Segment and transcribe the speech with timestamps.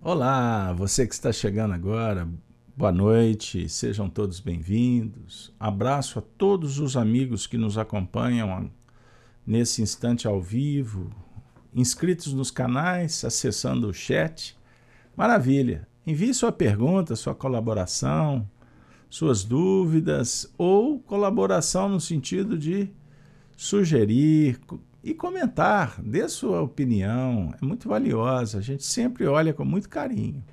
[0.00, 2.28] Olá, você que está chegando agora,
[2.76, 5.52] boa noite, sejam todos bem-vindos.
[5.58, 8.70] Abraço a todos os amigos que nos acompanham
[9.44, 11.10] nesse instante ao vivo,
[11.74, 14.56] inscritos nos canais, acessando o chat.
[15.16, 15.88] Maravilha!
[16.06, 18.48] Envie sua pergunta, sua colaboração,
[19.10, 22.88] suas dúvidas ou colaboração no sentido de
[23.56, 24.60] sugerir
[25.02, 30.44] e comentar, dê sua opinião, é muito valiosa, a gente sempre olha com muito carinho.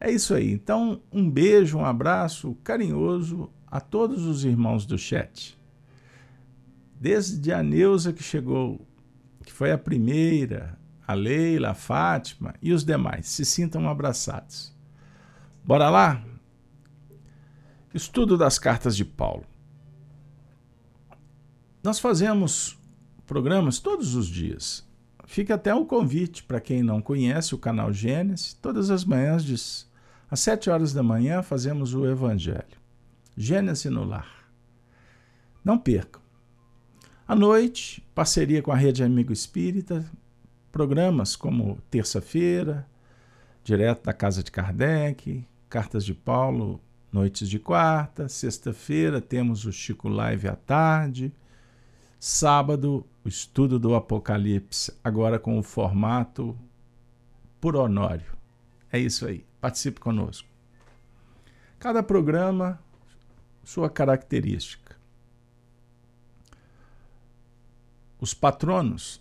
[0.00, 0.50] É isso aí.
[0.50, 5.58] Então, um beijo, um abraço carinhoso a todos os irmãos do chat.
[6.98, 8.86] Desde a Neuza que chegou,
[9.44, 13.26] que foi a primeira, a Leila, a Fátima e os demais.
[13.26, 14.74] Se sintam abraçados.
[15.62, 16.24] Bora lá?
[17.92, 19.44] Estudo das cartas de Paulo.
[21.82, 22.79] Nós fazemos
[23.30, 24.84] programas todos os dias.
[25.24, 28.54] Fica até um convite para quem não conhece o canal Gênesis.
[28.54, 29.88] Todas as manhãs,
[30.28, 32.76] às sete horas da manhã, fazemos o Evangelho.
[33.36, 34.50] Gênesis no Lar.
[35.64, 36.20] Não percam.
[37.28, 40.04] À noite, parceria com a Rede Amigo Espírita,
[40.72, 42.84] programas como Terça-feira,
[43.62, 46.80] direto da Casa de Kardec, Cartas de Paulo,
[47.12, 51.32] noites de quarta, sexta-feira temos o Chico Live à tarde,
[52.18, 56.56] sábado o estudo do Apocalipse, agora com o formato
[57.60, 58.32] por Honório.
[58.90, 60.48] É isso aí, participe conosco.
[61.78, 62.78] Cada programa,
[63.64, 64.96] sua característica.
[68.20, 69.20] Os patronos,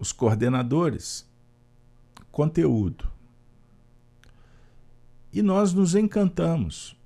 [0.00, 1.28] os coordenadores,
[2.30, 3.10] conteúdo.
[5.32, 6.96] E nós nos encantamos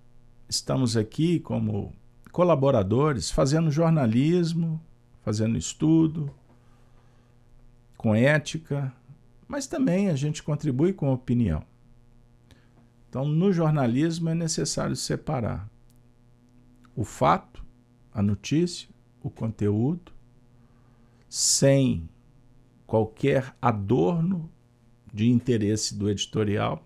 [0.49, 1.95] estamos aqui como
[2.33, 4.81] colaboradores, fazendo jornalismo,
[5.29, 6.35] fazendo estudo,
[7.99, 8.91] com ética,
[9.47, 11.63] mas também a gente contribui com opinião.
[13.07, 15.69] Então, no jornalismo é necessário separar
[16.97, 17.63] o fato,
[18.11, 18.89] a notícia,
[19.23, 20.13] o conteúdo,
[21.29, 22.09] sem
[22.87, 24.51] qualquer adorno
[25.13, 26.83] de interesse do editorial,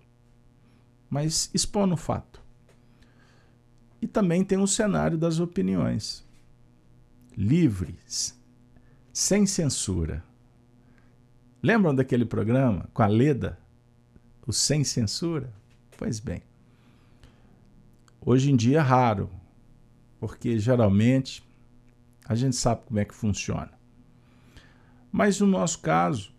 [1.09, 2.43] mas expondo o fato.
[4.01, 6.27] E também tem o cenário das opiniões.
[7.37, 8.39] Livres,
[9.11, 10.23] sem censura.
[11.63, 13.59] Lembram daquele programa com a Leda?
[14.47, 15.51] O Sem Censura?
[15.97, 16.43] Pois bem.
[18.21, 19.31] Hoje em dia é raro,
[20.21, 21.43] porque geralmente
[22.27, 23.73] a gente sabe como é que funciona.
[25.11, 26.35] Mas no nosso caso,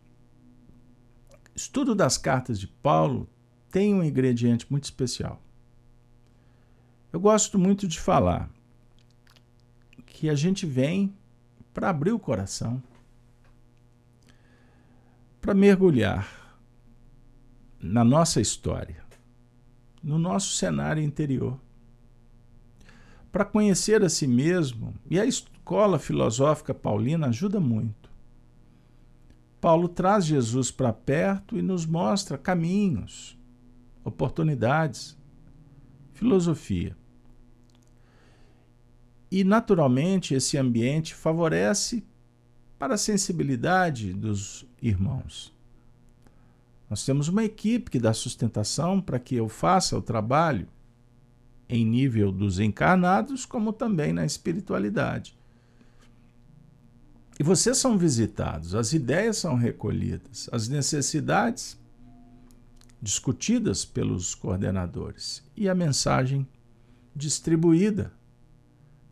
[1.55, 3.27] estudo das cartas de Paulo
[3.71, 5.41] tem um ingrediente muito especial.
[7.11, 8.51] Eu gosto muito de falar
[10.13, 11.12] que a gente vem
[11.74, 12.81] para abrir o coração,
[15.41, 16.56] para mergulhar
[17.81, 19.03] na nossa história,
[20.02, 21.59] no nosso cenário interior,
[23.31, 28.09] para conhecer a si mesmo, e a escola filosófica paulina ajuda muito.
[29.59, 33.35] Paulo traz Jesus para perto e nos mostra caminhos,
[34.03, 35.18] oportunidades,
[36.13, 36.96] filosofia.
[39.33, 42.03] E, naturalmente, esse ambiente favorece
[42.77, 45.51] para a sensibilidade dos irmãos.
[46.88, 50.67] Nós temos uma equipe que dá sustentação para que eu faça o trabalho
[51.67, 55.35] em nível dos encarnados, como também na espiritualidade.
[57.39, 61.75] E vocês são visitados, as ideias são recolhidas, as necessidades
[63.01, 66.47] discutidas pelos coordenadores e a mensagem
[67.16, 68.13] distribuída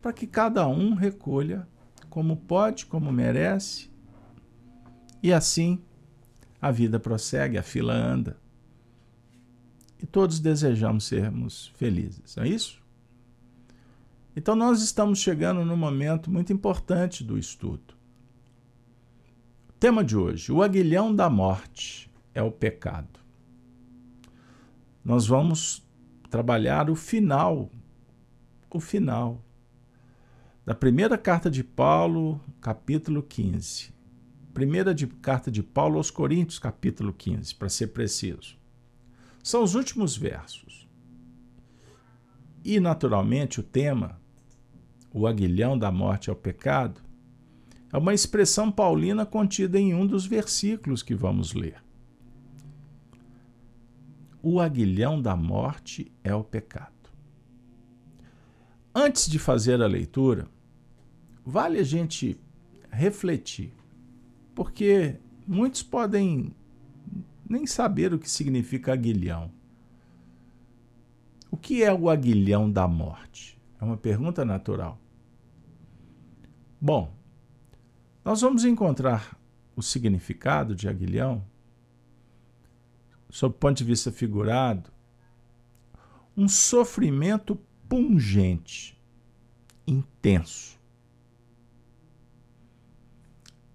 [0.02, 1.66] para que cada um recolha
[2.10, 3.88] como pode, como merece.
[5.22, 5.80] E assim
[6.60, 8.36] a vida prossegue, a fila anda.
[10.00, 12.82] E todos desejamos sermos felizes, não é isso?
[14.34, 17.94] Então nós estamos chegando num momento muito importante do estudo.
[19.78, 23.20] Tema de hoje: o aguilhão da morte é o pecado.
[25.04, 25.86] Nós vamos
[26.30, 27.70] trabalhar o final,
[28.70, 29.40] o final
[30.64, 33.92] da primeira carta de Paulo, capítulo 15.
[34.54, 38.56] Primeira de, carta de Paulo aos Coríntios, capítulo 15, para ser preciso.
[39.42, 40.88] São os últimos versos.
[42.64, 44.20] E, naturalmente, o tema,
[45.12, 47.00] o aguilhão da morte ao pecado,
[47.92, 51.82] é uma expressão paulina contida em um dos versículos que vamos ler.
[54.40, 57.01] O aguilhão da morte é o pecado.
[58.94, 60.46] Antes de fazer a leitura,
[61.44, 62.38] vale a gente
[62.90, 63.72] refletir,
[64.54, 65.16] porque
[65.46, 66.54] muitos podem
[67.48, 69.50] nem saber o que significa aguilhão.
[71.50, 73.58] O que é o aguilhão da morte?
[73.80, 74.98] É uma pergunta natural.
[76.80, 77.12] Bom,
[78.24, 79.38] nós vamos encontrar
[79.74, 81.44] o significado de aguilhão,
[83.30, 84.90] sob o ponto de vista figurado,
[86.36, 87.58] um sofrimento
[87.92, 88.98] pungente,
[89.86, 90.80] intenso.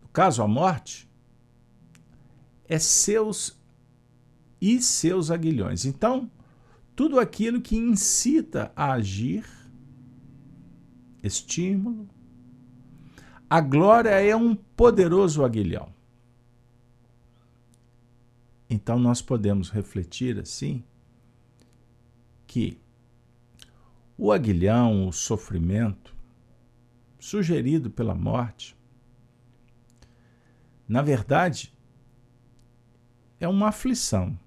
[0.01, 1.07] No caso, a morte
[2.67, 3.61] é seus
[4.59, 5.85] e seus aguilhões.
[5.85, 6.31] Então,
[6.95, 9.45] tudo aquilo que incita a agir,
[11.21, 12.09] estímulo.
[13.47, 15.93] A glória é um poderoso aguilhão.
[18.67, 20.83] Então nós podemos refletir assim
[22.47, 22.79] que
[24.17, 26.15] o aguilhão, o sofrimento
[27.19, 28.75] sugerido pela morte,
[30.87, 31.73] na verdade,
[33.39, 34.37] é uma aflição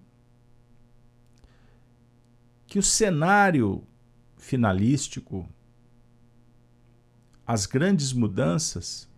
[2.66, 3.86] que o cenário
[4.38, 5.46] finalístico,
[7.46, 9.10] as grandes mudanças,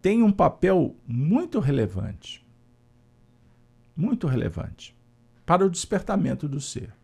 [0.00, 2.46] tem um papel muito relevante,
[3.96, 4.96] muito relevante
[5.44, 6.99] para o despertamento do ser.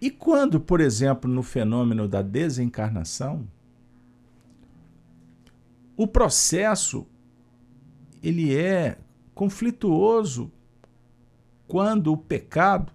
[0.00, 3.46] E quando, por exemplo, no fenômeno da desencarnação,
[5.96, 7.06] o processo
[8.22, 8.98] ele é
[9.34, 10.50] conflituoso
[11.68, 12.92] quando o pecado,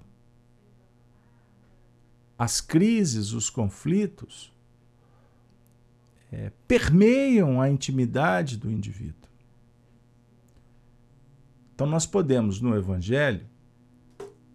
[2.38, 4.52] as crises, os conflitos,
[6.32, 9.30] é, permeiam a intimidade do indivíduo.
[11.74, 13.46] Então, nós podemos, no Evangelho,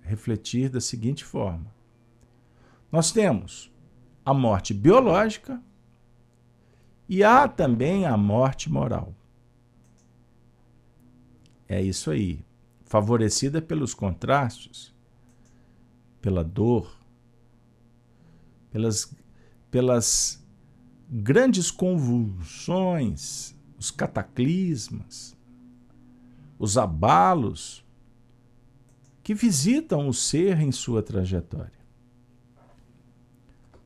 [0.02, 1.72] refletir da seguinte forma:
[2.90, 3.70] nós temos
[4.24, 5.62] a morte biológica
[7.08, 9.14] e há também a morte moral.
[11.68, 12.44] É isso aí
[12.84, 14.92] favorecida pelos contrastes,
[16.20, 16.92] pela dor,
[18.70, 19.14] pelas,
[19.70, 20.44] pelas
[21.08, 25.36] grandes convulsões, os cataclismas,
[26.58, 27.84] os abalos
[29.22, 31.79] que visitam o ser em sua trajetória.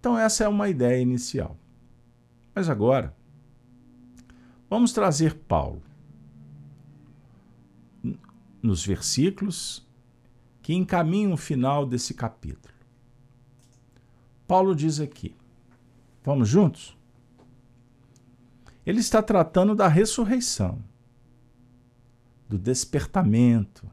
[0.05, 1.57] Então, essa é uma ideia inicial.
[2.55, 3.17] Mas agora,
[4.69, 5.83] vamos trazer Paulo
[8.63, 9.83] nos versículos
[10.61, 12.75] que encaminham o final desse capítulo.
[14.47, 15.35] Paulo diz aqui:
[16.23, 16.95] Vamos juntos?
[18.85, 20.85] Ele está tratando da ressurreição,
[22.47, 23.91] do despertamento,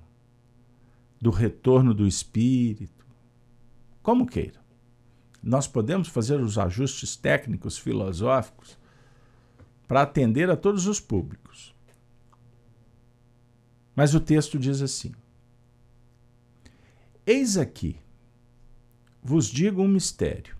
[1.21, 3.07] do retorno do espírito.
[4.03, 4.60] Como queira.
[5.41, 8.77] Nós podemos fazer os ajustes técnicos, filosóficos,
[9.87, 11.75] para atender a todos os públicos.
[13.95, 15.13] Mas o texto diz assim:
[17.25, 17.99] Eis aqui,
[19.21, 20.55] vos digo um mistério.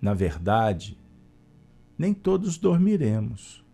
[0.00, 0.98] Na verdade,
[1.96, 3.64] nem todos dormiremos,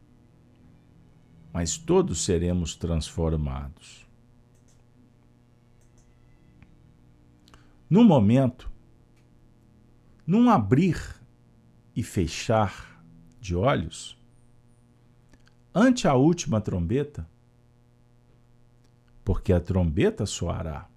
[1.52, 3.99] mas todos seremos transformados.
[7.90, 8.70] No momento,
[10.24, 10.96] num abrir
[11.96, 13.04] e fechar
[13.40, 14.16] de olhos,
[15.74, 17.28] ante a última trombeta,
[19.24, 20.88] porque a trombeta soará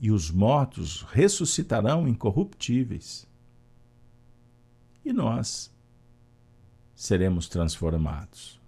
[0.00, 3.28] e os mortos ressuscitarão incorruptíveis,
[5.04, 5.70] e nós
[6.94, 8.58] seremos transformados.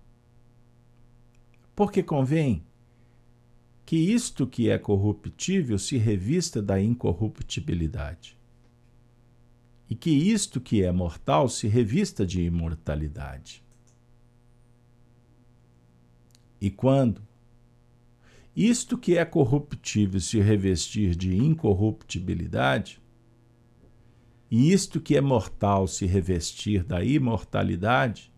[1.75, 2.63] Porque convém
[3.87, 8.37] que isto que é corruptível se revista da incorruptibilidade,
[9.89, 13.65] e que isto que é mortal se revista de imortalidade.
[16.61, 17.23] E quando
[18.57, 23.01] isto que é corruptível se revestir de incorruptibilidade,
[24.51, 28.33] e isto que é mortal se revestir da imortalidade,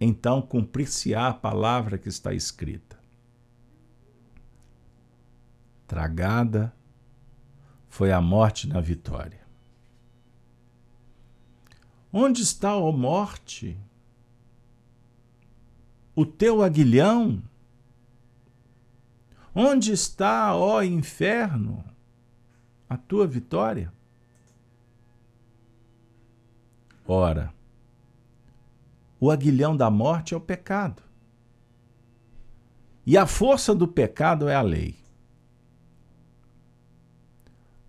[0.00, 2.95] então cumprir-se-á a palavra que está escrita.
[5.86, 6.74] Tragada
[7.88, 9.46] foi a morte na vitória.
[12.12, 13.78] Onde está, ó morte,
[16.14, 17.42] o teu aguilhão?
[19.54, 21.84] Onde está, ó inferno,
[22.88, 23.92] a tua vitória?
[27.06, 27.54] Ora,
[29.20, 31.02] o aguilhão da morte é o pecado.
[33.06, 35.05] E a força do pecado é a lei.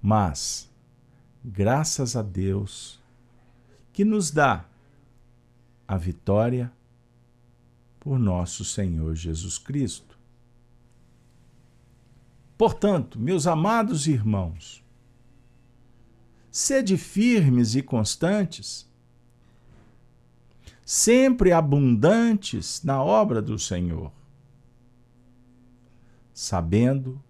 [0.09, 0.71] Mas,
[1.43, 2.97] graças a Deus,
[3.91, 4.63] que nos dá
[5.85, 6.71] a vitória
[7.99, 10.17] por nosso Senhor Jesus Cristo.
[12.57, 14.81] Portanto, meus amados irmãos,
[16.49, 18.89] sede firmes e constantes,
[20.85, 24.09] sempre abundantes na obra do Senhor,
[26.33, 27.21] sabendo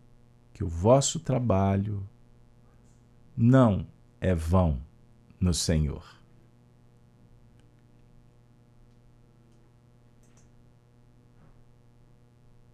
[0.54, 2.08] que o vosso trabalho
[3.38, 3.86] não
[4.20, 4.82] é vão
[5.40, 6.04] no Senhor.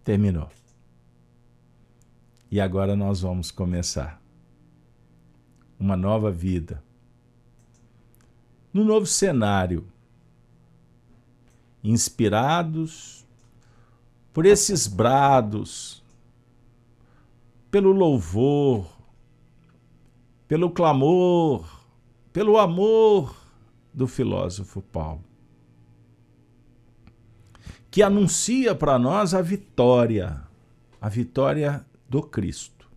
[0.02, 0.50] Terminou.
[2.50, 4.20] E agora nós vamos começar
[5.78, 6.82] uma nova vida.
[8.72, 9.86] No novo cenário,
[11.82, 13.26] inspirados
[14.32, 16.02] por esses brados,
[17.70, 18.93] pelo louvor,
[20.46, 21.66] pelo clamor,
[22.32, 23.34] pelo amor
[23.92, 25.24] do filósofo Paulo,
[27.90, 30.42] que anuncia para nós a vitória,
[31.00, 32.90] a vitória do Cristo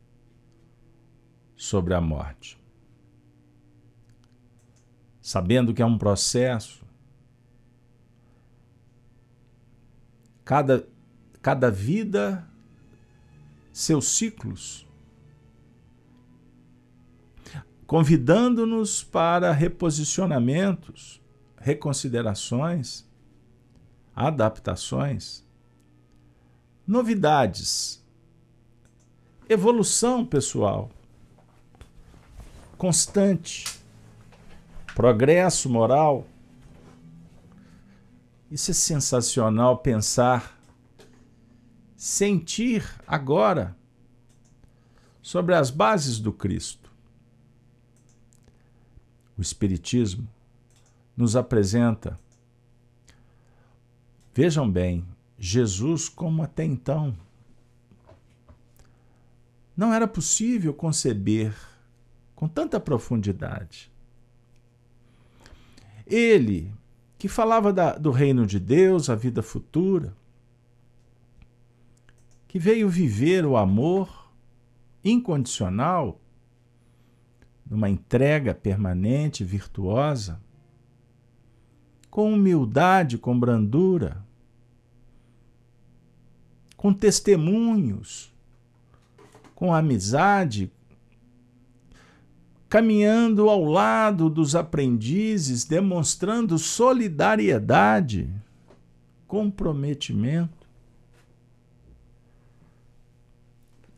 [1.56, 2.58] sobre a morte.
[5.22, 6.86] Sabendo que é um processo,
[10.44, 10.88] cada,
[11.42, 12.48] cada vida,
[13.74, 14.87] seus ciclos,
[17.88, 21.22] convidando-nos para reposicionamentos,
[21.58, 23.06] reconsiderações,
[24.13, 25.46] adaptações,
[26.86, 28.06] novidades,
[29.48, 30.91] evolução pessoal
[32.77, 33.65] constante,
[34.94, 36.27] progresso moral.
[38.51, 40.60] Isso é sensacional pensar,
[41.96, 43.75] sentir agora
[45.22, 46.87] sobre as bases do Cristo
[49.38, 50.27] o Espiritismo,
[51.15, 52.20] nos apresenta,
[54.34, 55.06] vejam bem,
[55.38, 57.15] Jesus como até então.
[59.75, 61.56] Não era possível conceber
[62.36, 63.91] com tanta profundidade.
[66.06, 66.74] Ele,
[67.17, 70.15] que falava da, do reino de Deus, a vida futura,
[72.48, 74.32] que veio viver o amor
[75.03, 76.20] incondicional
[77.69, 80.41] numa entrega permanente, virtuosa,
[82.09, 84.25] com humildade, com brandura,
[86.75, 88.33] com testemunhos,
[89.53, 90.71] com amizade,
[92.69, 98.29] caminhando ao lado dos aprendizes, demonstrando solidariedade,
[99.27, 100.67] comprometimento.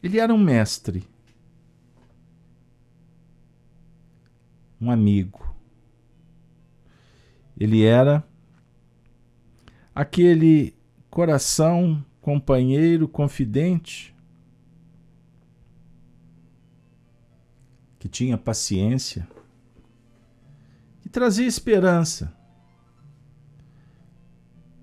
[0.01, 1.05] Ele era um mestre
[4.79, 5.55] um amigo.
[7.57, 8.23] Ele era
[9.93, 10.73] aquele
[11.09, 14.15] coração companheiro, confidente,
[17.97, 19.27] que tinha paciência,
[21.01, 22.33] que trazia esperança,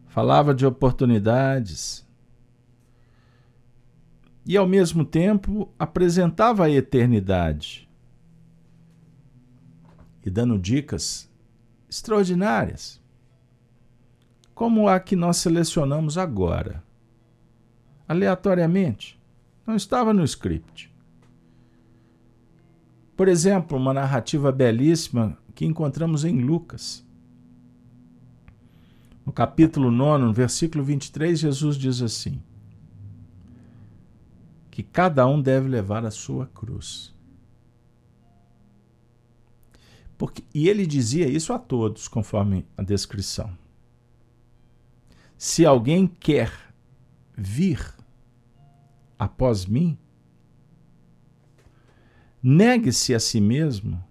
[0.08, 2.06] falava de oportunidades
[4.44, 7.85] e, ao mesmo tempo, apresentava a eternidade
[10.26, 11.30] e dando dicas
[11.88, 13.00] extraordinárias,
[14.52, 16.82] como a que nós selecionamos agora,
[18.08, 19.16] aleatoriamente,
[19.64, 20.92] não estava no script.
[23.16, 27.06] Por exemplo, uma narrativa belíssima que encontramos em Lucas.
[29.24, 32.42] No capítulo 9, no versículo 23, Jesus diz assim:
[34.76, 37.15] que cada um deve levar a sua cruz.
[40.18, 43.56] Porque, e ele dizia isso a todos, conforme a descrição.
[45.36, 46.50] Se alguém quer
[47.36, 47.94] vir
[49.18, 49.98] após mim,
[52.42, 54.02] negue-se a si mesmo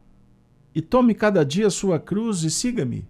[0.73, 3.07] e tome cada dia sua cruz e siga-me.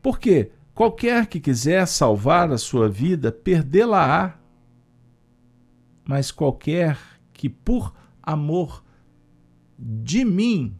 [0.00, 4.38] Porque qualquer que quiser salvar a sua vida, perdê-la-á.
[6.06, 6.98] Mas qualquer
[7.32, 8.84] que por amor
[9.78, 10.76] de mim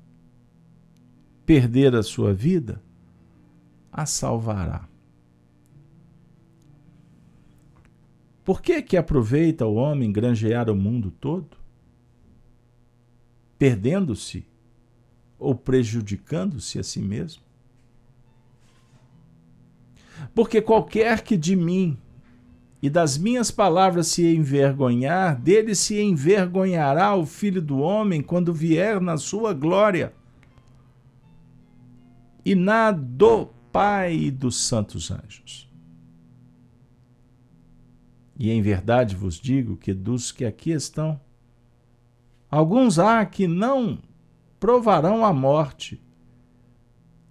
[1.45, 2.83] perder a sua vida,
[3.93, 4.89] a salvará.
[8.45, 11.57] Por que que aproveita o homem granjear o mundo todo?
[13.59, 14.47] Perdendo-se
[15.39, 17.43] ou prejudicando-se a si mesmo?
[20.35, 21.99] Porque qualquer que de mim
[22.85, 29.01] e das minhas palavras se envergonhar, dele se envergonhará o filho do homem quando vier
[29.01, 30.13] na sua glória
[32.45, 35.67] e na do Pai e dos santos anjos.
[38.39, 41.19] E em verdade vos digo que dos que aqui estão,
[42.51, 43.99] alguns há que não
[44.61, 46.03] provarão a morte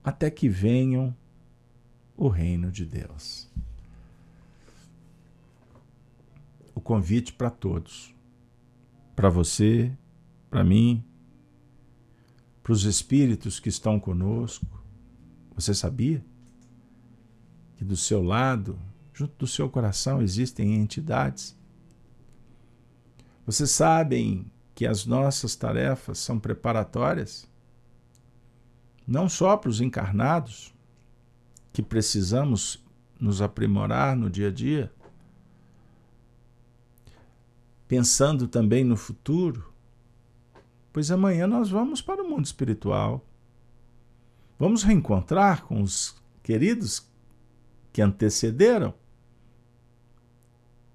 [0.03, 1.15] até que venham
[2.17, 3.53] o reino de Deus.
[6.72, 8.13] O convite para todos,
[9.15, 9.91] para você,
[10.49, 11.03] para mim,
[12.61, 14.65] para os espíritos que estão conosco.
[15.55, 16.23] Você sabia
[17.75, 18.77] que do seu lado
[19.13, 21.57] junto do seu coração existem entidades.
[23.45, 27.47] Vocês sabem que as nossas tarefas são preparatórias,
[29.05, 30.73] não só para os encarnados,
[31.71, 32.83] que precisamos
[33.19, 34.92] nos aprimorar no dia a dia,
[37.93, 39.71] pensando também no futuro,
[40.91, 43.23] pois amanhã nós vamos para o mundo espiritual.
[44.57, 47.07] Vamos reencontrar com os queridos
[47.91, 48.95] que antecederam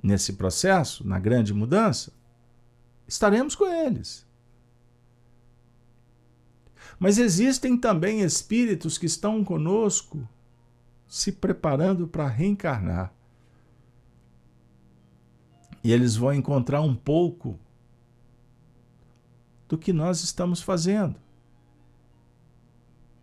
[0.02, 2.12] nesse processo, na grande mudança,
[3.06, 4.26] estaremos com eles.
[6.98, 10.28] Mas existem também espíritos que estão conosco
[11.06, 13.14] se preparando para reencarnar.
[15.82, 17.58] E eles vão encontrar um pouco
[19.68, 21.16] do que nós estamos fazendo,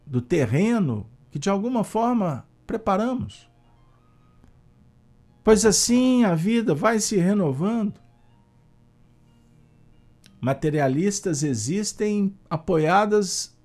[0.06, 3.50] do terreno que de alguma forma preparamos
[5.46, 8.02] pois assim a vida vai se renovando.
[10.42, 13.56] Materialistas existem apoiadas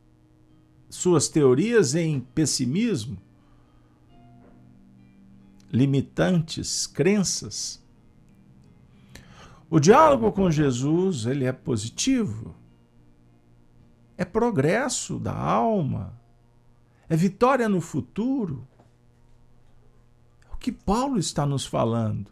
[0.91, 3.17] suas teorias em pessimismo,
[5.73, 7.83] limitantes, crenças.
[9.71, 12.55] O diálogo com Jesus, ele é positivo.
[14.19, 16.21] É progresso da alma,
[17.09, 18.69] é vitória no futuro
[20.61, 22.31] que Paulo está nos falando?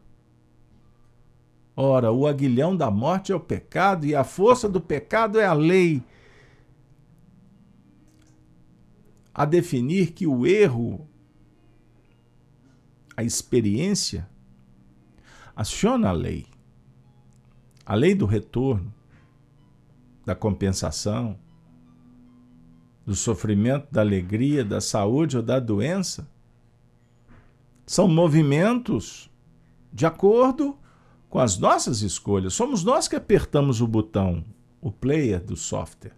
[1.75, 5.55] Ora, o aguilhão da morte é o pecado e a força do pecado é a
[5.55, 6.03] lei.
[9.33, 11.09] A definir que o erro,
[13.17, 14.29] a experiência,
[15.57, 16.47] aciona a lei.
[17.89, 18.93] A lei do retorno,
[20.27, 21.39] da compensação,
[23.07, 26.29] do sofrimento, da alegria, da saúde ou da doença
[27.87, 29.31] são movimentos
[29.91, 30.77] de acordo
[31.31, 32.53] com as nossas escolhas.
[32.53, 34.45] Somos nós que apertamos o botão,
[34.83, 36.13] o player do software.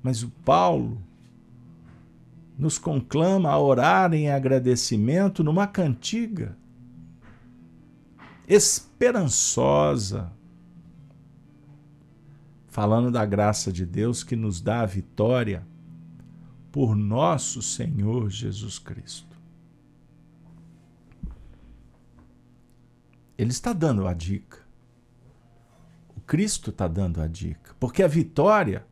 [0.00, 1.02] Mas o Paulo
[2.56, 6.56] nos conclama a orar em agradecimento numa cantiga
[8.50, 10.32] esperançosa,
[12.66, 15.64] falando da graça de Deus que nos dá a vitória
[16.72, 19.38] por nosso Senhor Jesus Cristo.
[23.38, 24.58] Ele está dando a dica.
[26.16, 27.74] O Cristo está dando a dica.
[27.78, 28.84] Porque a vitória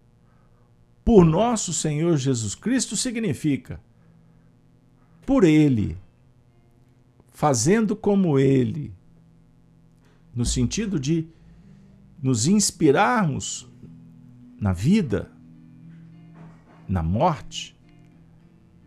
[1.04, 3.80] por nosso Senhor Jesus Cristo significa
[5.26, 5.98] por Ele,
[7.32, 8.94] fazendo como Ele,
[10.38, 11.26] no sentido de
[12.22, 13.68] nos inspirarmos
[14.60, 15.30] na vida
[16.88, 17.76] na morte,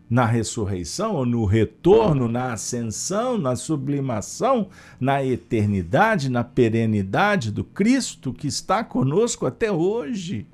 [0.08, 8.46] na ressurreição, no retorno, na ascensão, na sublimação, na eternidade, na perenidade do Cristo que
[8.46, 10.46] está conosco até hoje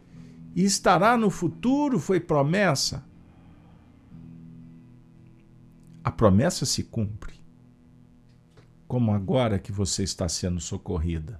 [0.54, 3.04] e estará no futuro, foi promessa.
[6.02, 7.37] A promessa se cumpre,
[8.88, 11.38] como agora que você está sendo socorrida.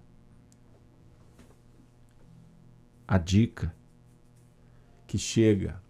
[3.07, 3.75] A dica
[5.07, 5.83] que chega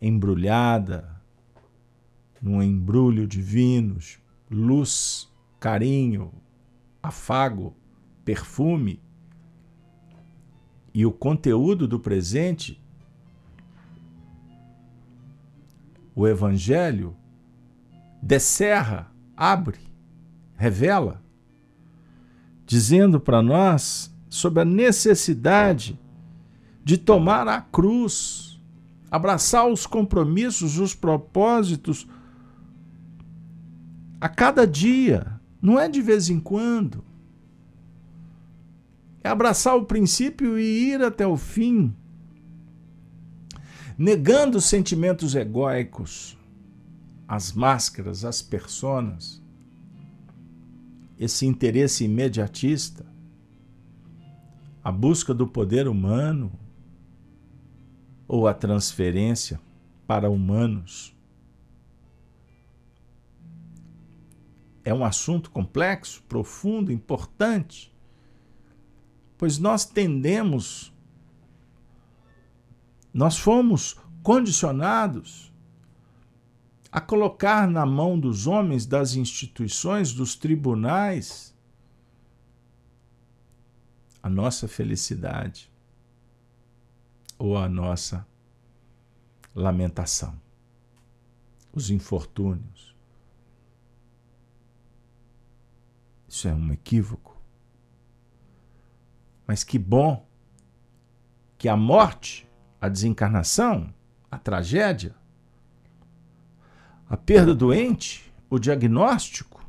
[0.00, 1.20] embrulhada
[2.40, 3.98] num embrulho divino,
[4.48, 6.32] luz, carinho,
[7.02, 7.76] afago,
[8.24, 9.02] perfume.
[10.92, 12.80] E o conteúdo do presente,
[16.14, 17.16] o Evangelho,
[18.22, 19.93] descerra, abre,
[20.64, 21.22] revela,
[22.64, 25.98] dizendo para nós sobre a necessidade
[26.82, 28.54] de tomar a cruz
[29.10, 32.08] abraçar os compromissos, os propósitos
[34.20, 37.04] a cada dia, não é de vez em quando.
[39.22, 41.94] É abraçar o princípio e ir até o fim,
[43.96, 46.36] negando os sentimentos egóicos,
[47.28, 49.43] as máscaras, as personas,
[51.18, 53.06] esse interesse imediatista,
[54.82, 56.52] a busca do poder humano,
[58.26, 59.60] ou a transferência
[60.06, 61.14] para humanos.
[64.84, 67.94] É um assunto complexo, profundo, importante,
[69.38, 70.92] pois nós tendemos,
[73.12, 75.53] nós fomos condicionados
[76.94, 81.52] a colocar na mão dos homens, das instituições, dos tribunais,
[84.22, 85.68] a nossa felicidade
[87.36, 88.24] ou a nossa
[89.52, 90.40] lamentação,
[91.72, 92.94] os infortúnios.
[96.28, 97.42] Isso é um equívoco.
[99.44, 100.24] Mas que bom
[101.58, 102.48] que a morte,
[102.80, 103.92] a desencarnação,
[104.30, 105.12] a tragédia,
[107.08, 109.64] a perda doente, o diagnóstico,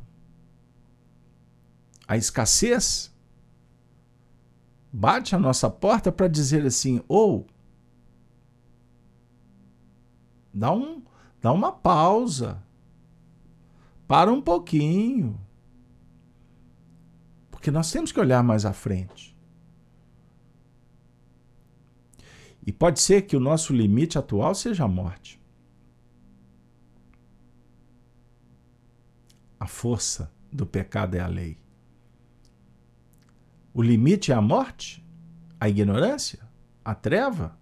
[2.07, 3.13] a escassez,
[4.91, 7.45] bate a nossa porta para dizer assim: ou
[10.53, 11.03] dá, um,
[11.41, 12.63] dá uma pausa,
[14.07, 15.39] para um pouquinho,
[17.51, 19.35] porque nós temos que olhar mais à frente.
[22.65, 25.34] E pode ser que o nosso limite atual seja a morte.
[29.59, 31.57] A força do pecado é a lei.
[33.73, 35.05] O limite é a morte,
[35.59, 36.39] a ignorância,
[36.83, 37.57] a treva.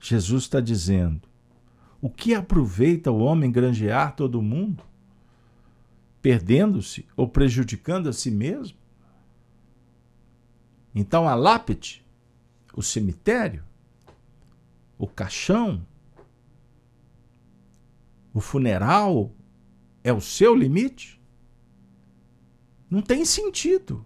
[0.00, 1.28] Jesus está dizendo:
[2.00, 4.84] o que aproveita o homem granjear todo o mundo,
[6.20, 8.78] perdendo-se ou prejudicando a si mesmo?
[10.94, 12.04] Então a lápide,
[12.74, 13.64] o cemitério,
[14.98, 15.86] o caixão,
[18.32, 19.34] o funeral
[20.02, 21.22] é o seu limite?
[22.88, 24.04] Não tem sentido.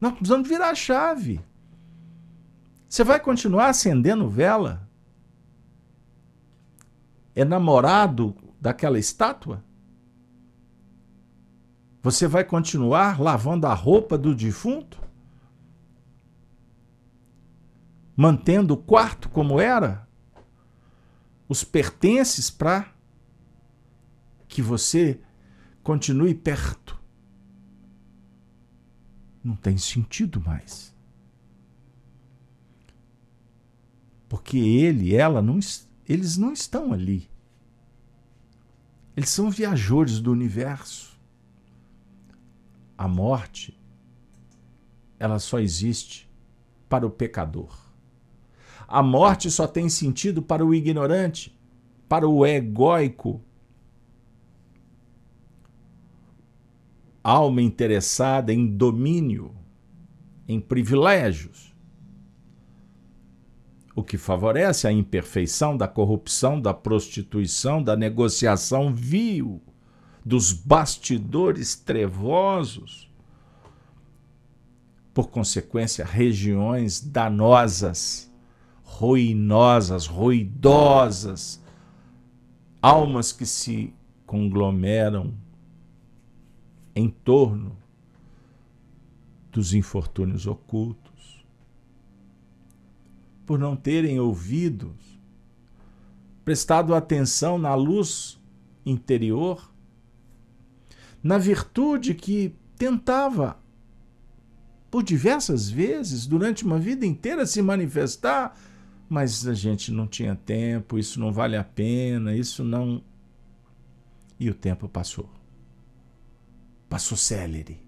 [0.00, 1.40] Nós precisamos virar a chave.
[2.88, 4.88] Você vai continuar acendendo vela?
[7.34, 9.64] É namorado daquela estátua?
[12.02, 15.00] Você vai continuar lavando a roupa do defunto?
[18.14, 20.03] Mantendo o quarto como era?
[21.48, 22.92] Os pertences para
[24.48, 25.20] que você
[25.82, 26.98] continue perto.
[29.42, 30.94] Não tem sentido mais.
[34.28, 35.58] Porque ele, ela, não,
[36.08, 37.28] eles não estão ali.
[39.16, 41.20] Eles são viajores do universo.
[42.96, 43.78] A morte,
[45.18, 46.28] ela só existe
[46.88, 47.83] para o pecador.
[48.94, 51.52] A morte só tem sentido para o ignorante,
[52.08, 53.40] para o egóico,
[57.20, 59.52] alma interessada em domínio,
[60.46, 61.74] em privilégios,
[63.96, 69.60] o que favorece a imperfeição da corrupção, da prostituição, da negociação vil,
[70.24, 73.12] dos bastidores trevosos.
[75.12, 78.32] Por consequência, regiões danosas,
[78.94, 81.60] ruinosas, ruidosas,
[82.80, 83.92] almas que se
[84.24, 85.34] conglomeram
[86.94, 87.76] em torno
[89.50, 91.44] dos infortúnios ocultos,
[93.44, 95.18] por não terem ouvidos,
[96.44, 98.40] prestado atenção na luz
[98.86, 99.72] interior,
[101.20, 103.58] na virtude que tentava
[104.88, 108.56] por diversas vezes durante uma vida inteira se manifestar,
[109.08, 113.02] mas a gente não tinha tempo, isso não vale a pena, isso não.
[114.38, 115.28] E o tempo passou
[116.94, 117.80] passou célere.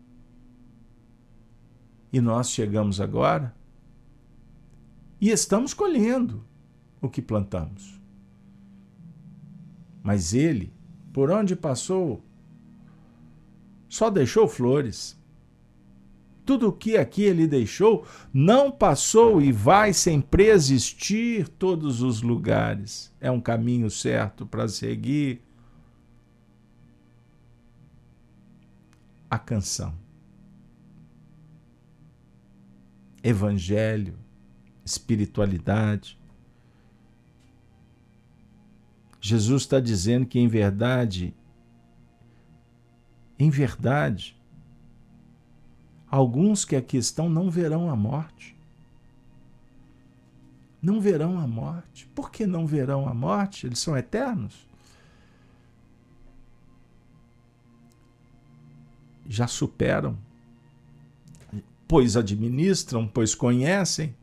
[2.12, 3.55] E nós chegamos agora
[5.20, 6.44] e estamos colhendo
[7.00, 8.00] o que plantamos.
[10.02, 10.72] Mas ele,
[11.12, 12.20] por onde passou,
[13.88, 15.15] só deixou flores.
[16.46, 23.12] Tudo o que aqui ele deixou não passou e vai sempre existir todos os lugares.
[23.20, 25.42] É um caminho certo para seguir
[29.28, 29.92] a canção.
[33.24, 34.16] Evangelho,
[34.85, 36.16] espiritualidade.
[39.20, 41.35] Jesus está dizendo que, em verdade,
[43.37, 44.40] em verdade,
[46.16, 48.57] alguns que aqui estão não verão a morte.
[50.81, 52.07] Não verão a morte.
[52.14, 53.66] Por que não verão a morte?
[53.66, 54.66] Eles são eternos.
[59.29, 60.16] já superam,
[61.87, 64.14] pois administram, pois conhecem,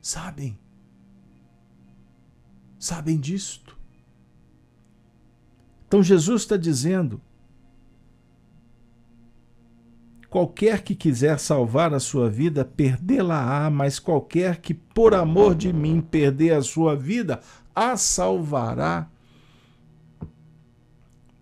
[0.00, 0.58] sabem.
[2.78, 3.78] Sabem disto.
[5.86, 7.20] Então Jesus está dizendo:
[10.32, 16.00] qualquer que quiser salvar a sua vida, perdê-la-á, mas qualquer que por amor de mim
[16.00, 17.42] perder a sua vida,
[17.74, 19.10] a salvará.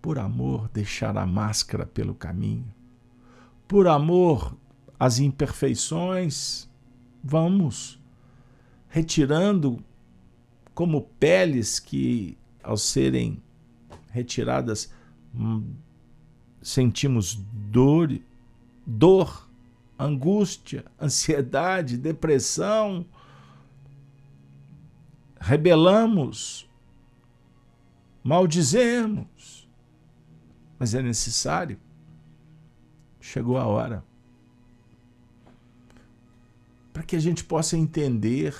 [0.02, 2.66] Por amor, deixar a máscara pelo caminho.
[3.68, 4.56] Por amor,
[4.98, 6.68] as imperfeições,
[7.22, 8.02] vamos
[8.88, 9.78] retirando
[10.74, 13.40] como peles que, ao serem
[14.10, 14.92] retiradas,
[15.32, 15.74] hum,
[16.60, 18.20] sentimos dor,
[18.86, 19.48] dor,
[19.98, 23.04] angústia, ansiedade, depressão,
[25.40, 26.68] rebelamos,
[28.22, 29.68] maldizemos,
[30.78, 31.78] mas é necessário.
[33.20, 34.04] Chegou a hora
[36.92, 38.54] para que a gente possa entender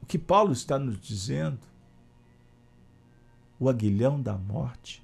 [0.00, 1.60] o que Paulo está nos dizendo.
[3.58, 5.02] O aguilhão da morte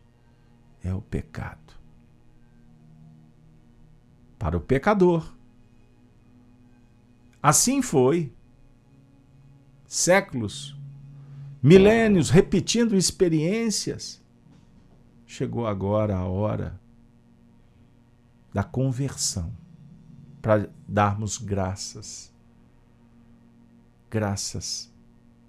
[0.83, 1.78] é o pecado.
[4.39, 5.35] Para o pecador.
[7.43, 8.33] Assim foi.
[9.87, 10.77] Séculos,
[11.63, 14.23] milênios repetindo experiências.
[15.27, 16.79] Chegou agora a hora
[18.53, 19.53] da conversão
[20.43, 22.33] para darmos graças.
[24.11, 24.93] Graças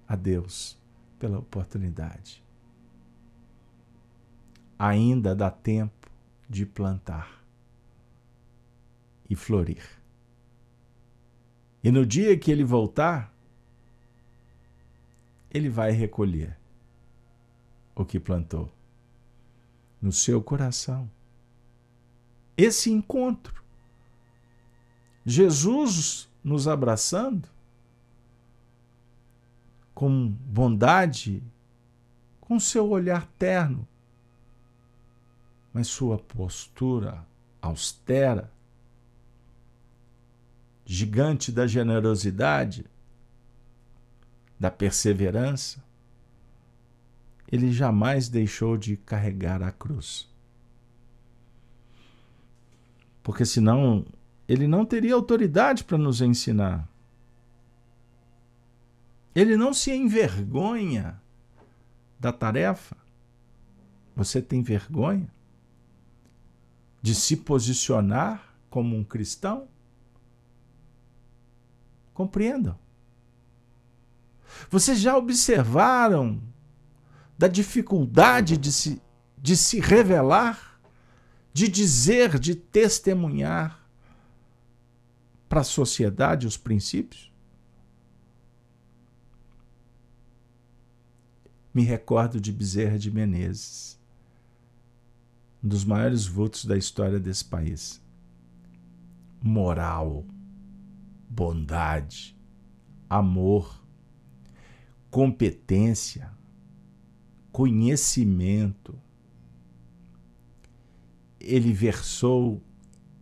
[0.06, 0.78] a Deus
[1.18, 2.42] pela oportunidade.
[4.78, 6.10] Ainda dá tempo
[6.48, 7.39] de plantar
[9.30, 9.84] e florir.
[11.82, 13.32] E no dia que ele voltar,
[15.50, 16.58] ele vai recolher
[17.94, 18.70] o que plantou
[20.02, 21.10] no seu coração.
[22.56, 23.60] Esse encontro
[25.24, 27.48] Jesus nos abraçando
[29.94, 31.42] com bondade,
[32.40, 33.86] com seu olhar terno,
[35.72, 37.26] mas sua postura
[37.60, 38.50] austera,
[40.92, 42.84] gigante da generosidade,
[44.58, 45.80] da perseverança,
[47.46, 50.28] ele jamais deixou de carregar a cruz.
[53.22, 54.04] Porque senão
[54.48, 56.88] ele não teria autoridade para nos ensinar.
[59.32, 61.22] Ele não se envergonha
[62.18, 62.96] da tarefa.
[64.16, 65.32] Você tem vergonha
[67.00, 69.68] de se posicionar como um cristão?
[72.20, 72.78] Compreendam.
[74.68, 76.38] Vocês já observaram
[77.38, 79.00] da dificuldade de se,
[79.38, 80.78] de se revelar,
[81.50, 83.80] de dizer, de testemunhar?
[85.48, 87.32] para a sociedade os princípios?
[91.72, 93.98] Me recordo de Bezerra de Menezes,
[95.64, 97.98] um dos maiores vultos da história desse país.
[99.42, 100.26] Moral,
[101.30, 102.36] bondade,
[103.08, 103.80] amor,
[105.08, 106.28] competência,
[107.52, 109.00] conhecimento.
[111.38, 112.60] Ele versou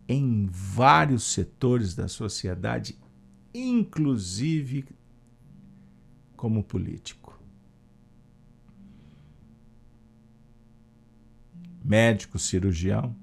[0.08, 2.98] em vários setores da sociedade,
[3.52, 4.86] inclusive
[6.34, 7.38] como político.
[11.84, 13.14] Médico, cirurgião,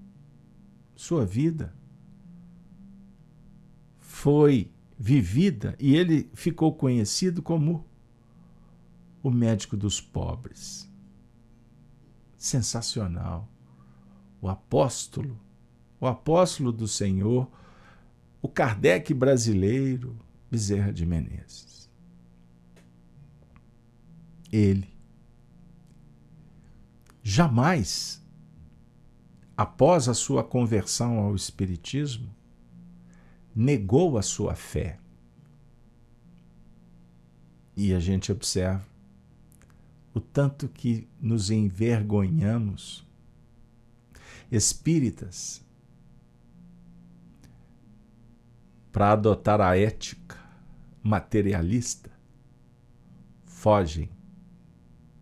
[0.96, 1.76] sua vida
[4.00, 7.86] foi vivida e ele ficou conhecido como
[9.22, 10.90] o médico dos pobres.
[12.38, 13.50] Sensacional.
[14.42, 15.40] O apóstolo
[16.00, 17.50] o apóstolo do Senhor,
[18.42, 20.18] o Kardec brasileiro,
[20.52, 21.90] Bezerra de Menezes.
[24.52, 24.88] Ele
[27.24, 28.24] jamais,
[29.58, 32.35] após a sua conversão ao Espiritismo,
[33.56, 35.00] negou a sua fé.
[37.78, 38.86] E a gente observa
[40.14, 43.06] o tanto que nos envergonhamos.
[44.52, 45.64] Espíritas
[48.92, 50.38] para adotar a ética
[51.04, 52.10] materialista,
[53.44, 54.10] fogem,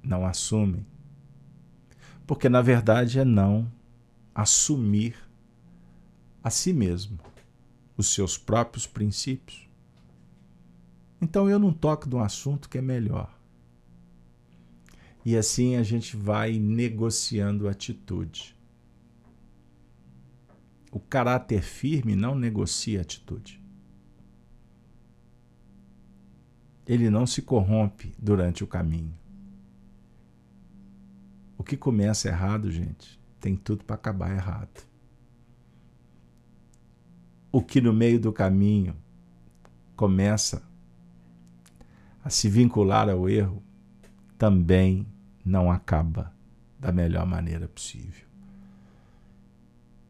[0.01, 0.85] não assumem.
[2.27, 3.71] Porque na verdade é não
[4.35, 5.15] assumir
[6.43, 7.17] a si mesmo
[7.97, 9.67] os seus próprios princípios.
[11.21, 13.33] Então eu não toco de um assunto que é melhor.
[15.25, 18.55] E assim a gente vai negociando atitude.
[20.91, 23.61] O caráter firme não negocia atitude.
[26.85, 29.17] Ele não se corrompe durante o caminho.
[31.57, 34.85] O que começa errado, gente, tem tudo para acabar errado.
[37.55, 38.95] O que no meio do caminho
[39.95, 40.67] começa
[42.23, 43.61] a se vincular ao erro
[44.39, 45.05] também
[45.45, 46.33] não acaba
[46.79, 48.25] da melhor maneira possível.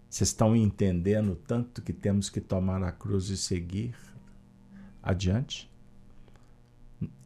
[0.10, 3.93] Vocês estão entendendo tanto que temos que tomar a cruz e seguir
[5.01, 5.69] adiante?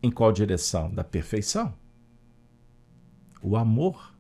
[0.02, 0.90] Em qual direção?
[0.90, 1.76] Da perfeição?
[3.40, 4.16] O amor.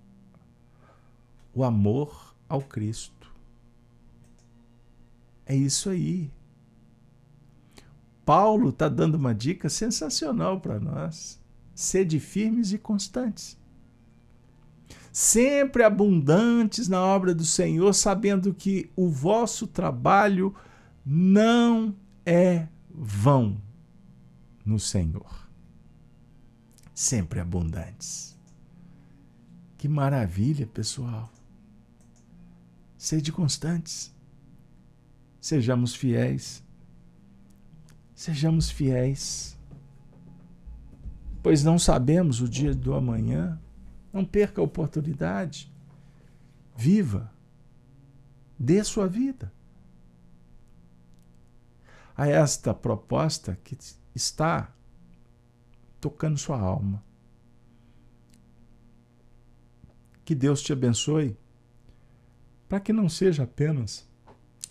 [1.55, 3.16] O amor ao Cristo.
[5.47, 6.29] É isso aí.
[8.25, 11.39] Paulo está dando uma dica sensacional para nós.
[11.73, 13.57] Sede firmes e constantes.
[15.13, 20.53] Sempre abundantes na obra do Senhor, sabendo que o vosso trabalho
[21.05, 23.57] não é vão
[24.65, 25.47] no Senhor.
[26.93, 28.37] Sempre abundantes.
[29.77, 31.31] Que maravilha, pessoal.
[32.97, 34.13] Sede constantes.
[35.39, 36.65] Sejamos fiéis
[38.17, 39.55] Sejamos fiéis,
[41.43, 43.61] pois não sabemos o dia do amanhã.
[44.11, 45.71] Não perca a oportunidade.
[46.75, 47.31] Viva.
[48.57, 49.53] Dê sua vida
[52.15, 53.77] a esta proposta que
[54.15, 54.73] está
[56.01, 57.03] tocando sua alma.
[60.25, 61.37] Que Deus te abençoe,
[62.67, 64.09] para que não seja apenas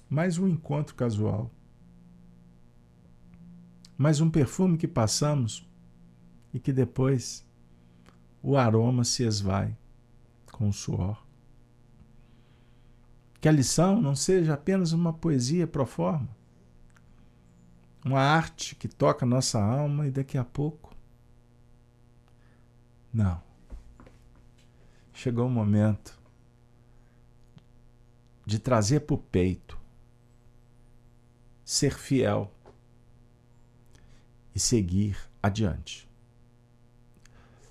[0.08, 1.50] mais um encontro casual,
[3.98, 5.68] mas um perfume que passamos
[6.52, 7.46] e que depois
[8.42, 9.76] o aroma se esvai
[10.52, 11.26] com o suor.
[13.40, 16.28] Que a lição não seja apenas uma poesia pro forma,
[18.04, 20.94] uma arte que toca nossa alma e daqui a pouco.
[23.12, 23.42] Não.
[25.12, 26.16] Chegou o momento
[28.44, 29.76] de trazer para o peito,
[31.66, 32.54] ser fiel
[34.54, 36.08] e seguir adiante.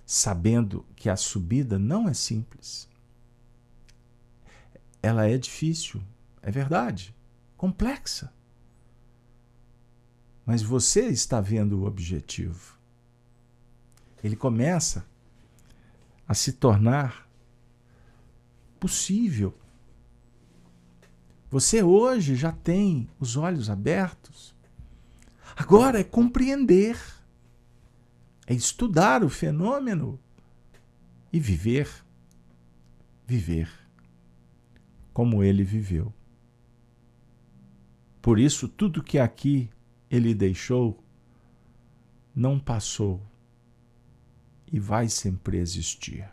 [0.05, 2.89] Sabendo que a subida não é simples.
[5.01, 6.03] Ela é difícil,
[6.41, 7.15] é verdade,
[7.55, 8.33] complexa.
[10.45, 12.77] Mas você está vendo o objetivo.
[14.21, 15.05] Ele começa
[16.27, 17.27] a se tornar
[18.77, 19.57] possível.
[21.55, 24.53] Você hoje já tem os olhos abertos
[25.55, 27.01] Agora é compreender,
[28.45, 30.19] é estudar o fenômeno
[31.31, 31.89] e viver,
[33.25, 33.69] viver
[35.13, 36.13] como ele viveu.
[38.21, 39.69] Por isso, tudo que aqui
[40.11, 41.01] ele deixou
[42.35, 43.25] não passou
[44.69, 46.29] e vai sempre existir.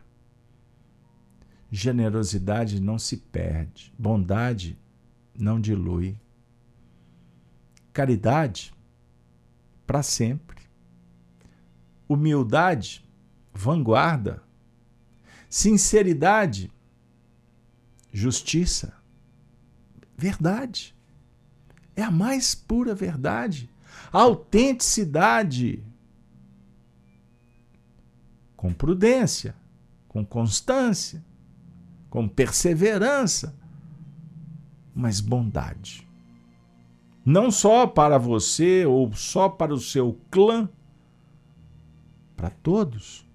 [1.70, 4.76] Generosidade não se perde, bondade
[5.34, 6.18] não dilui.
[7.92, 8.72] Caridade
[9.86, 10.62] para sempre.
[12.08, 13.04] Humildade,
[13.52, 14.42] vanguarda.
[15.48, 16.72] Sinceridade,
[18.10, 18.94] justiça,
[20.16, 20.94] verdade.
[21.94, 23.68] É a mais pura verdade.
[24.10, 25.84] autenticidade.
[28.56, 29.54] Com prudência,
[30.08, 31.22] com constância,
[32.08, 33.54] com perseverança,
[34.94, 36.06] mas bondade
[37.24, 40.68] não só para você ou só para o seu clã,
[42.36, 43.26] para todos.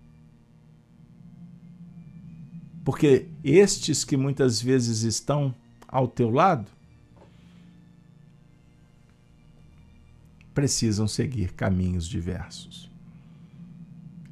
[2.84, 5.54] Porque estes que muitas vezes estão
[5.88, 6.70] ao teu lado
[10.54, 12.90] precisam seguir caminhos diversos.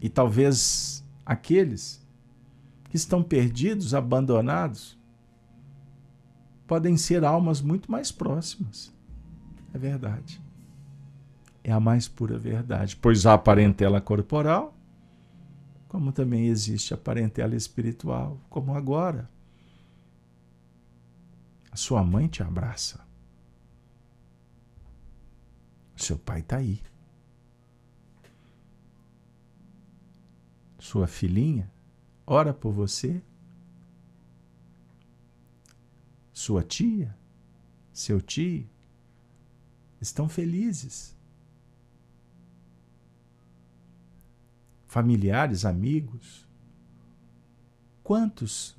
[0.01, 2.03] E talvez aqueles
[2.89, 4.94] que estão perdidos, abandonados,
[6.67, 8.95] podem ser almas muito mais próximas
[9.75, 10.41] é verdade.
[11.61, 14.73] É a mais pura verdade, pois há parentela corporal,
[15.89, 19.29] como também existe a parentela espiritual, como agora.
[21.69, 23.05] A sua mãe te abraça.
[25.97, 26.81] Seu pai está aí.
[30.79, 31.69] Sua filhinha
[32.25, 33.21] ora por você.
[36.45, 37.17] Sua tia,
[37.91, 38.69] seu tio,
[39.99, 41.17] estão felizes.
[44.85, 46.47] Familiares, amigos,
[48.03, 48.77] quantos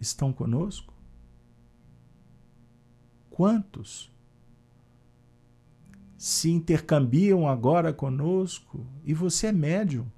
[0.00, 0.92] estão conosco?
[3.38, 4.12] quantos
[6.16, 10.10] se intercambiam agora conosco e você é médium.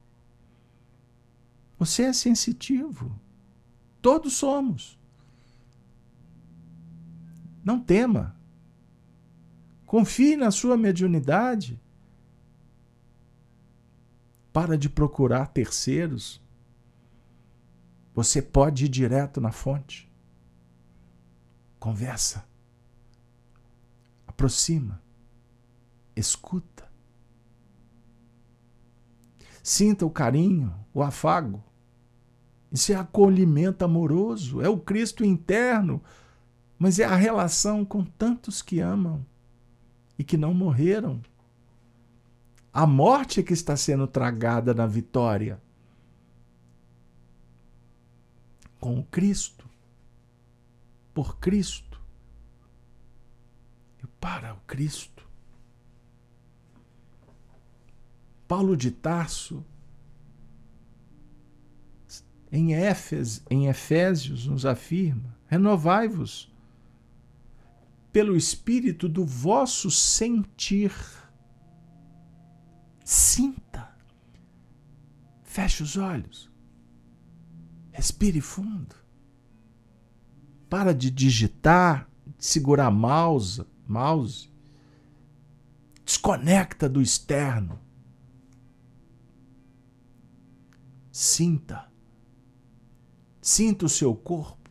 [1.78, 3.20] Você é sensitivo.
[4.00, 4.98] Todos somos.
[7.70, 8.34] Não tema.
[9.86, 11.80] Confie na sua mediunidade.
[14.52, 16.42] Para de procurar terceiros.
[18.12, 20.12] Você pode ir direto na fonte.
[21.78, 22.44] Conversa.
[24.26, 25.00] Aproxima
[26.16, 26.90] escuta.
[29.62, 31.62] Sinta o carinho, o afago.
[32.72, 36.02] Isso é acolhimento amoroso, é o Cristo interno,
[36.80, 39.22] mas é a relação com tantos que amam
[40.18, 41.20] e que não morreram.
[42.72, 45.60] A morte é que está sendo tragada na vitória.
[48.80, 49.68] Com o Cristo,
[51.12, 52.00] por Cristo
[54.02, 55.28] e para o Cristo.
[58.48, 59.62] Paulo de Tarso,
[62.50, 66.50] em, Éfes, em Efésios, nos afirma: renovai-vos
[68.12, 70.92] pelo espírito do vosso sentir.
[73.04, 73.94] Sinta.
[75.42, 76.50] Feche os olhos.
[77.92, 78.94] Respire fundo.
[80.68, 82.08] Para de digitar,
[82.38, 84.50] de segurar mouse, mouse.
[86.04, 87.80] Desconecta do externo
[91.20, 91.90] Sinta.
[93.42, 94.70] Sinta o seu corpo.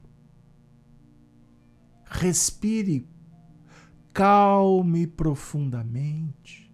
[2.05, 3.07] Respire.
[4.19, 6.69] Calme profundamente.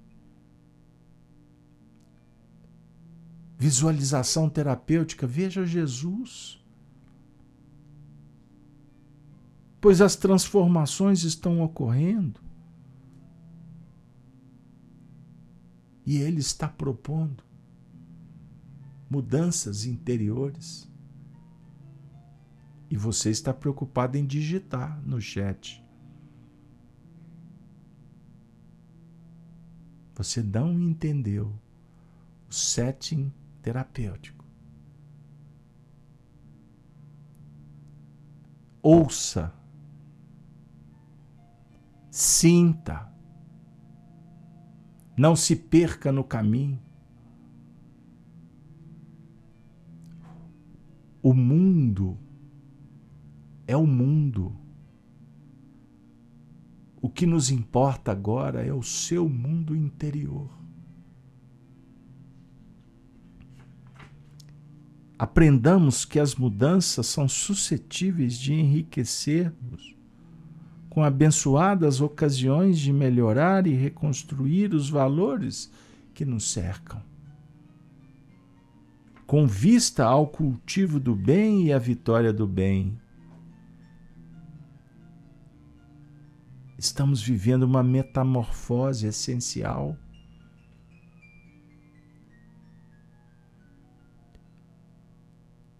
[3.56, 5.28] Visualização terapêutica.
[5.28, 6.60] Veja Jesus.
[9.80, 12.42] Pois as transformações estão ocorrendo.
[16.04, 17.44] E Ele está propondo
[19.08, 20.92] mudanças interiores.
[22.90, 25.85] E você está preocupado em digitar no chat.
[30.16, 31.54] Você não entendeu
[32.50, 34.46] o setting terapêutico.
[38.82, 39.54] Ouça,
[42.10, 43.12] sinta,
[45.18, 46.82] não se perca no caminho.
[51.22, 52.18] O mundo
[53.68, 54.65] é o mundo.
[57.06, 60.50] O que nos importa agora é o seu mundo interior.
[65.20, 69.96] Aprendamos que as mudanças são suscetíveis de enriquecer-nos,
[70.90, 75.72] com abençoadas ocasiões de melhorar e reconstruir os valores
[76.12, 77.00] que nos cercam
[79.28, 82.96] com vista ao cultivo do bem e à vitória do bem.
[86.86, 89.98] Estamos vivendo uma metamorfose essencial.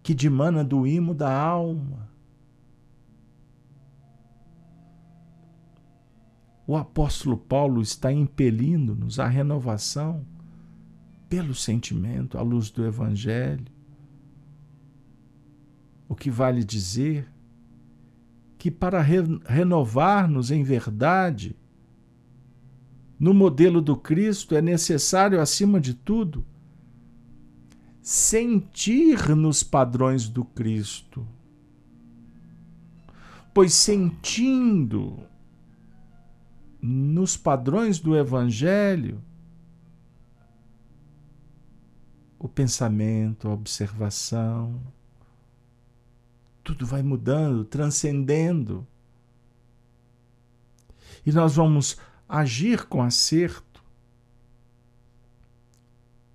[0.02, 2.10] Que dimana do imo da alma.
[6.66, 10.26] O apóstolo Paulo está impelindo-nos à renovação
[11.28, 13.66] pelo sentimento, à luz do Evangelho.
[16.08, 17.32] O que vale dizer
[18.58, 21.56] que para re renovar-nos em verdade,
[23.18, 26.44] no modelo do Cristo, é necessário, acima de tudo,
[28.02, 31.26] sentir nos padrões do Cristo.
[33.52, 35.18] Pois sentindo
[36.80, 39.22] nos padrões do Evangelho,
[42.38, 44.80] o pensamento, a observação,
[46.66, 48.84] tudo vai mudando, transcendendo.
[51.24, 51.96] E nós vamos
[52.28, 53.84] agir com acerto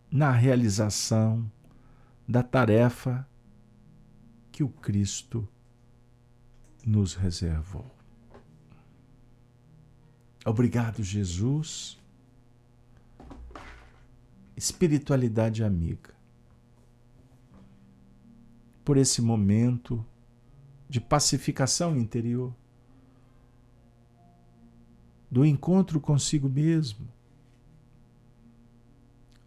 [0.09, 1.51] na realização
[2.25, 3.27] da tarefa
[4.53, 5.45] que o Cristo
[6.85, 7.85] nos reservou.
[10.45, 11.99] Obrigado, Jesus
[14.55, 16.13] espiritualidade amiga.
[18.85, 20.05] Por esse momento
[20.91, 22.53] de pacificação interior,
[25.31, 27.07] do encontro consigo mesmo.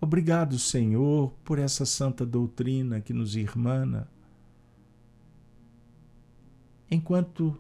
[0.01, 4.09] Obrigado, Senhor, por essa santa doutrina que nos irmana.
[6.91, 7.59] Enquanto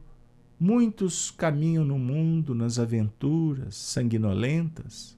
[0.59, 5.15] Muitos caminham no mundo nas aventuras sanguinolentas,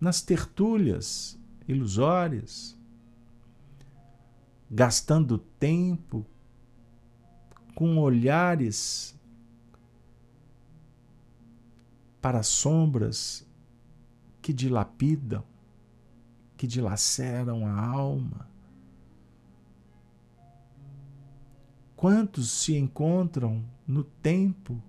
[0.00, 2.76] nas tertúlias ilusórias,
[4.70, 6.26] gastando tempo
[7.74, 9.18] com olhares
[12.20, 13.46] para sombras
[14.40, 15.44] que dilapidam,
[16.56, 18.48] que dilaceram a alma.
[21.96, 24.82] Quantos se encontram no tempo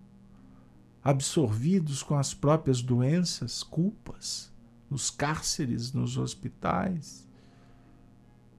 [1.03, 4.51] absorvidos com as próprias doenças, culpas,
[4.89, 7.27] nos cárceres, nos hospitais,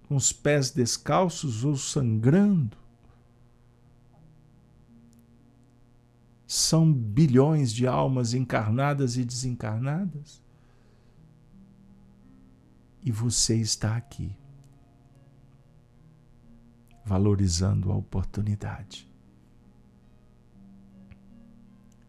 [0.08, 2.86] com os pés descalços ou sangrando?
[6.47, 10.42] São bilhões de almas encarnadas e desencarnadas.
[13.03, 14.36] E você está aqui,
[17.05, 19.11] valorizando a oportunidade.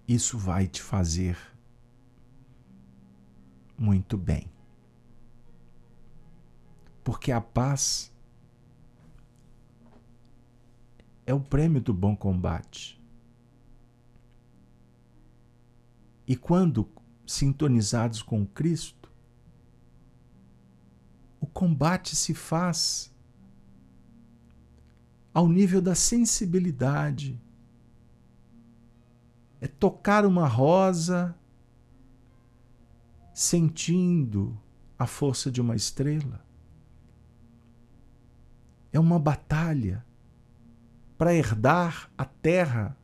[0.08, 1.38] Isso vai te fazer
[3.78, 4.50] muito bem.
[7.04, 8.12] Porque a paz
[11.26, 12.97] é o prêmio do bom combate.
[16.28, 16.90] E quando
[17.26, 19.10] sintonizados com Cristo,
[21.40, 23.14] o combate se faz
[25.34, 27.42] ao nível da sensibilidade.
[29.62, 31.36] É tocar uma rosa
[33.34, 34.60] sentindo
[35.00, 36.46] a força de uma estrela.
[38.92, 40.06] É uma batalha
[41.18, 42.98] para herdar a terra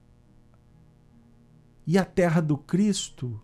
[1.86, 3.42] e a terra do Cristo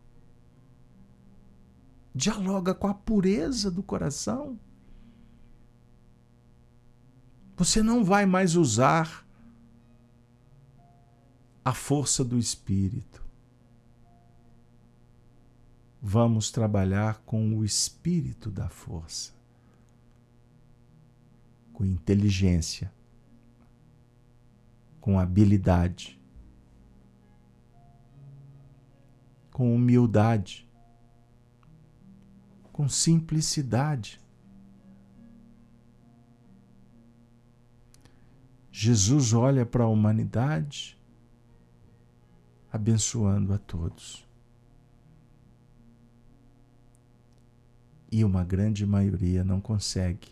[2.14, 4.60] dialoga com a pureza do coração.
[7.56, 9.26] Você não vai mais usar
[11.64, 13.24] a força do Espírito.
[16.02, 19.34] Vamos trabalhar com o Espírito da força,
[21.74, 22.92] com inteligência,
[25.02, 26.19] com habilidade
[29.60, 30.66] com humildade,
[32.72, 34.22] com simplicidade.
[38.72, 40.98] Jesus olha para a humanidade
[42.72, 44.26] abençoando a todos.
[48.10, 50.30] E uma grande maioria não consegue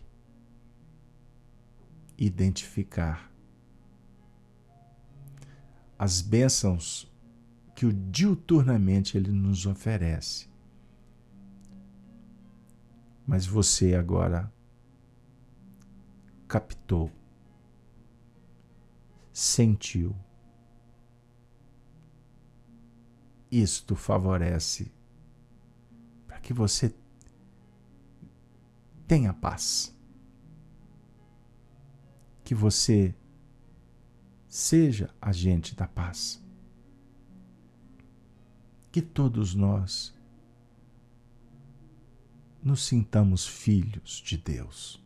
[2.17, 3.29] identificar
[5.99, 7.06] as bênçãos
[7.77, 10.49] que o diuturnamente ele nos oferece.
[13.23, 14.51] Mas você agora
[16.47, 17.11] captou,
[19.31, 20.15] sentiu.
[23.51, 24.91] Isto favorece
[26.25, 26.91] para que você
[29.07, 29.95] tenha paz.
[32.43, 33.13] Que você
[34.47, 36.43] seja agente da paz
[38.91, 40.15] que todos nós
[42.63, 45.01] nos sintamos filhos de Deus.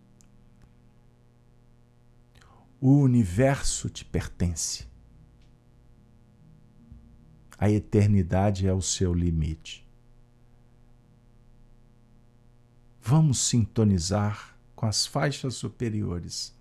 [2.79, 4.88] O universo te pertence.
[7.57, 9.88] A eternidade é o seu limite.
[12.99, 16.55] Vamos sintonizar com as faixas superiores.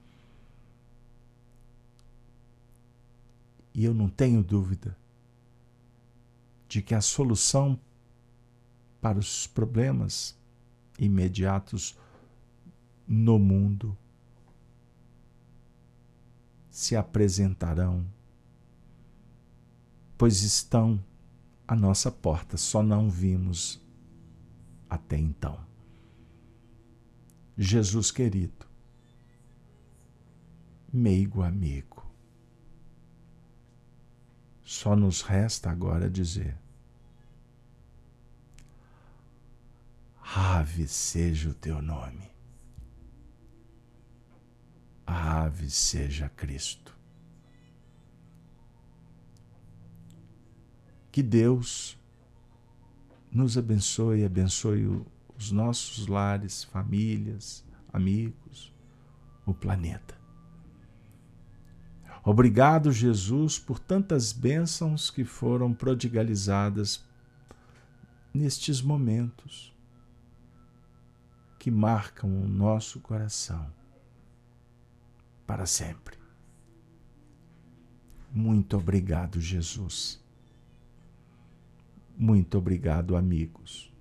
[3.73, 4.95] E eu não tenho dúvida
[6.71, 7.77] de que a solução
[9.01, 10.39] para os problemas
[11.01, 11.99] imediatos
[13.09, 13.99] no mundo
[16.71, 18.07] se apresentarão,
[20.17, 21.05] pois estão
[21.67, 23.85] à nossa porta, só não vimos
[24.89, 25.59] até então.
[27.59, 28.65] Jesus querido,
[30.93, 32.09] meigo amigo,
[34.63, 36.60] só nos resta agora dizer:
[40.33, 42.31] Ave seja o teu nome.
[45.05, 46.97] Ave seja Cristo.
[51.11, 51.99] Que Deus
[53.33, 55.05] nos abençoe, abençoe
[55.37, 58.73] os nossos lares, famílias, amigos,
[59.45, 60.15] o planeta.
[62.23, 67.05] Obrigado, Jesus, por tantas bênçãos que foram prodigalizadas
[68.33, 69.75] nestes momentos
[71.61, 73.71] que marcam o nosso coração
[75.47, 76.17] para sempre.
[78.33, 80.19] Muito obrigado, Jesus.
[82.17, 83.93] Muito obrigado, amigos.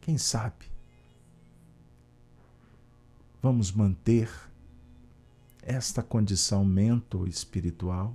[0.00, 0.66] Quem sabe
[3.40, 4.28] vamos manter
[5.62, 8.12] esta condição mento-espiritual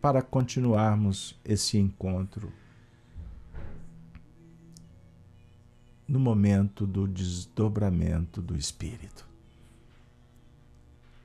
[0.00, 2.61] para continuarmos esse encontro
[6.12, 9.26] no momento do desdobramento do Espírito.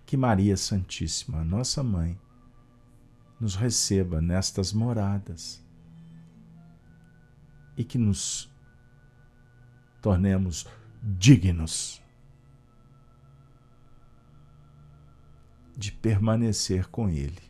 [0.05, 2.17] Que Maria Santíssima, nossa mãe,
[3.38, 5.61] nos receba nestas moradas
[7.75, 8.49] e que nos
[10.01, 10.65] tornemos
[11.03, 12.01] dignos
[15.75, 17.43] de permanecer com Ele,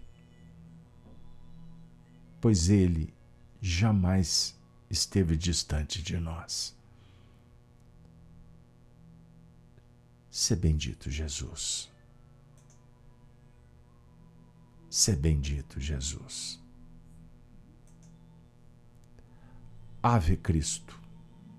[2.41, 3.13] pois Ele
[3.61, 4.59] jamais
[4.89, 6.76] esteve distante de nós.
[10.37, 11.89] Se bendito Jesus.
[14.87, 16.59] Se bendito Jesus.
[20.03, 20.96] Ave Cristo.